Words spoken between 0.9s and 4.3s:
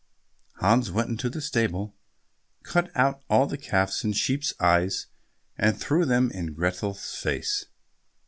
into the stable, cut out all the calves' and